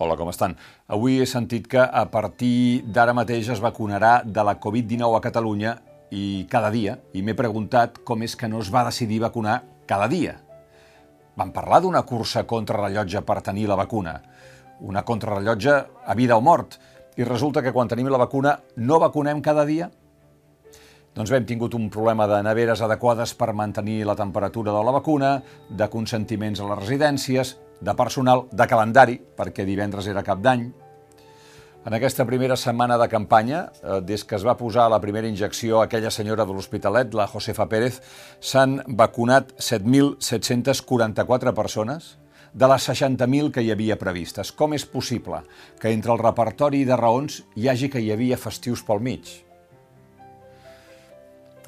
[0.00, 0.52] Hola, com estan?
[0.94, 5.72] Avui he sentit que a partir d'ara mateix es vacunarà de la Covid-19 a Catalunya
[6.14, 9.56] i cada dia, i m'he preguntat com és que no es va decidir vacunar
[9.90, 10.36] cada dia.
[11.34, 14.14] Vam parlar d'una cursa contrarrellotge per tenir la vacuna,
[14.86, 15.74] una contrarrellotge
[16.06, 16.78] a vida o mort,
[17.18, 19.90] i resulta que quan tenim la vacuna no vacunem cada dia?
[21.10, 24.94] Doncs bé, hem tingut un problema de neveres adequades per mantenir la temperatura de la
[24.94, 30.68] vacuna, de consentiments a les residències, de personal, de calendari, perquè divendres era cap d'any.
[31.88, 35.80] En aquesta primera setmana de campanya, eh, des que es va posar la primera injecció
[35.80, 38.02] a aquella senyora de l'Hospitalet, la Josefa Pérez,
[38.40, 42.18] s'han vacunat 7.744 persones
[42.52, 44.52] de les 60.000 que hi havia previstes.
[44.52, 45.42] Com és possible
[45.80, 49.47] que entre el repertori de raons hi hagi que hi havia festius pel mig?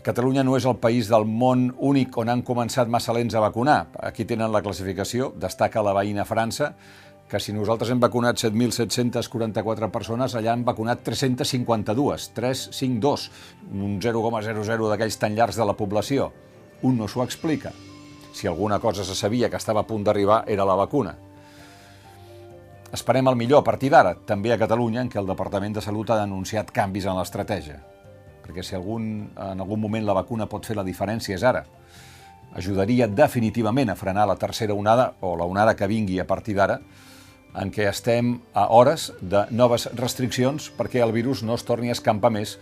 [0.00, 3.90] Catalunya no és el país del món únic on han començat massa lents a vacunar.
[4.00, 6.70] Aquí tenen la classificació, destaca la veïna França,
[7.28, 13.28] que si nosaltres hem vacunat 7.744 persones, allà han vacunat 352, 352,
[13.76, 16.32] un 0,00 d'aquells tan llargs de la població.
[16.80, 17.74] Un no s'ho explica.
[18.32, 21.16] Si alguna cosa se sabia que estava a punt d'arribar, era la vacuna.
[22.90, 26.08] Esperem el millor a partir d'ara, també a Catalunya, en què el Departament de Salut
[26.08, 27.82] ha denunciat canvis en l'estratègia
[28.44, 29.04] perquè si algun,
[29.36, 31.64] en algun moment la vacuna pot fer la diferència és ara.
[32.56, 36.80] Ajudaria definitivament a frenar la tercera onada o la onada que vingui a partir d'ara,
[37.54, 41.96] en què estem a hores de noves restriccions perquè el virus no es torni a
[41.96, 42.56] escampar més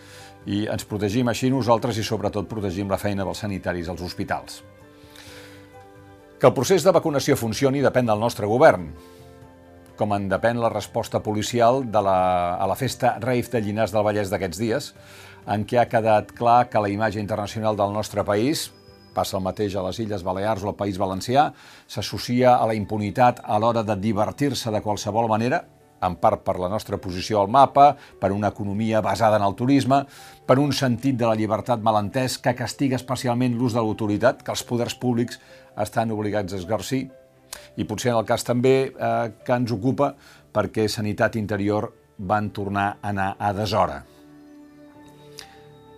[0.49, 4.63] i ens protegim així nosaltres i sobretot protegim la feina dels sanitaris als hospitals.
[6.39, 8.87] Que el procés de vacunació funcioni depèn del nostre govern,
[9.99, 12.19] com en depèn la resposta policial de la,
[12.57, 14.93] a la festa Rave de Llinars del Vallès d'aquests dies,
[15.51, 18.69] en què ha quedat clar que la imatge internacional del nostre país,
[19.15, 21.49] passa el mateix a les Illes Balears o al País Valencià,
[21.91, 25.65] s'associa a la impunitat a l'hora de divertir-se de qualsevol manera,
[26.07, 27.89] en part per la nostra posició al mapa,
[28.21, 30.05] per una economia basada en el turisme,
[30.47, 34.63] per un sentit de la llibertat malentès que castiga especialment l'ús de l'autoritat que els
[34.69, 35.41] poders públics
[35.77, 37.09] estan obligats a exercir,
[37.77, 40.13] i potser en el cas també eh, que ens ocupa
[40.53, 43.99] perquè Sanitat Interior van tornar a anar a deshora.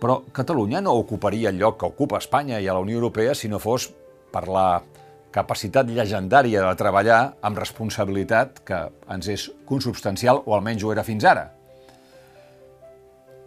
[0.01, 3.49] Però Catalunya no ocuparia el lloc que ocupa Espanya i a la Unió Europea si
[3.49, 3.91] no fos
[4.33, 4.81] per la
[5.31, 8.79] capacitat llegendària de treballar amb responsabilitat que
[9.13, 11.47] ens és consubstancial, o almenys ho era fins ara.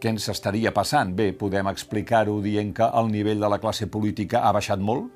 [0.01, 1.15] Què ens estaria passant?
[1.17, 5.11] Bé, podem explicar-ho dient que el nivell de la classe política ha baixat molt,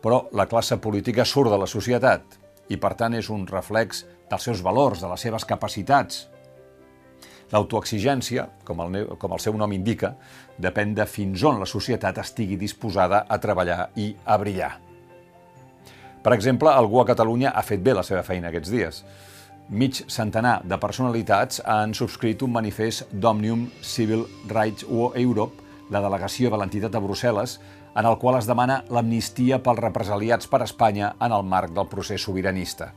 [0.00, 2.38] però la classe política surt de la societat
[2.70, 6.28] i, per tant, és un reflex dels seus valors, de les seves capacitats,
[7.50, 10.12] L'autoexigència, com, el, com el seu nom indica,
[10.62, 14.70] depèn de fins on la societat estigui disposada a treballar i a brillar.
[16.22, 19.02] Per exemple, algú a Catalunya ha fet bé la seva feina aquests dies.
[19.70, 26.58] Mig centenar de personalitats han subscrit un manifest d'Omnium Civil Rights Europe, la delegació de
[26.60, 27.58] l'entitat a Brussel·les,
[27.96, 32.22] en el qual es demana l'amnistia pels represaliats per Espanya en el marc del procés
[32.22, 32.92] sobiranista.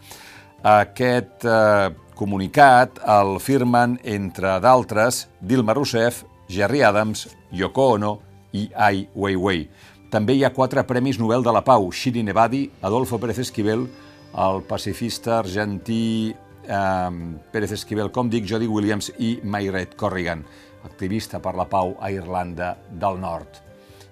[0.64, 8.14] Aquest eh, comunicat el firmen, entre d'altres, Dilma Rousseff, Jerry Adams, Yoko Ono
[8.53, 9.66] i Ai Weiwei.
[10.14, 13.88] També hi ha quatre Premis Nobel de la Pau, Shirin Ebadi, Adolfo Pérez Esquivel,
[14.34, 20.46] el pacifista argentí Pérez Esquivel, com dic, Jody Williams i Mayred Corrigan,
[20.88, 23.63] activista per la pau a Irlanda del Nord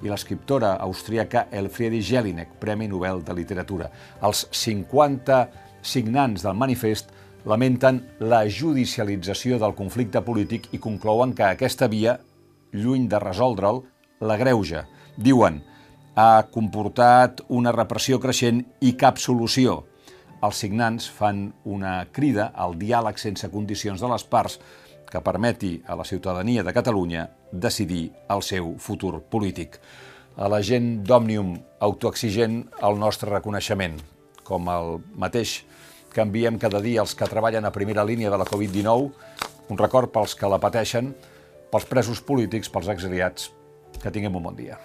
[0.01, 3.89] i l'escriptora austríaca Elfriede Jelinek, Premi Nobel de Literatura.
[4.25, 5.41] Els 50
[5.81, 7.11] signants del manifest
[7.45, 12.17] lamenten la judicialització del conflicte polític i conclouen que aquesta via,
[12.73, 13.81] lluny de resoldre'l,
[14.21, 14.85] la greuja.
[15.17, 15.61] Diuen,
[16.15, 19.81] ha comportat una repressió creixent i cap solució.
[20.41, 24.57] Els signants fan una crida al diàleg sense condicions de les parts
[25.11, 29.77] que permeti a la ciutadania de Catalunya decidir el seu futur polític.
[30.41, 31.51] A la gent d'Òmnium
[31.85, 33.99] autoexigent el nostre reconeixement
[34.47, 35.59] com el mateix
[36.11, 39.11] que enviem cada dia els que treballen a primera línia de la Covid-19,
[39.69, 41.13] un record pels que la pateixen,
[41.71, 43.51] pels presos polítics, pels exiliats.
[44.01, 44.79] Que tinguem un bon dia.